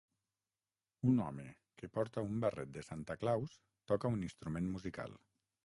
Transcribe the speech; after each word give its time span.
Un 1.11 1.19
home 1.25 1.45
que 1.81 1.89
porta 1.99 2.23
un 2.29 2.41
barret 2.45 2.73
de 2.79 2.85
Santa 2.89 3.19
Claus 3.25 3.55
toca 3.95 4.15
un 4.17 4.27
instrument 4.31 4.75
musical. 4.79 5.19